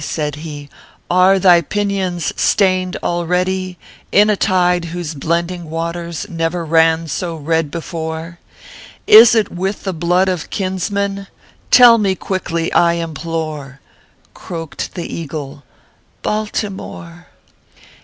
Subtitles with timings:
[0.03, 0.67] said he,
[1.11, 3.77] "are thy pinions stained already
[4.11, 8.39] In a tide whose blending waters never ran so red before?
[9.05, 11.27] Is it with the blood of kinsmen?
[11.69, 13.79] Tell me quickly, I implore!"
[14.33, 15.61] Croaked the eagle"
[16.23, 17.27] BALTIMORE